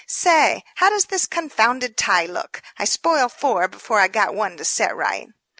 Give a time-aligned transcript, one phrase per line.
[0.07, 2.63] Say, how does this confounded tie look?
[2.79, 5.27] I spoiled four before I got one to set right."